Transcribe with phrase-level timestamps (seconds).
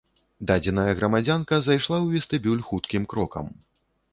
[0.51, 3.45] Дадзеная грамадзянка зайшла ў вестыбюль хуткім крокам.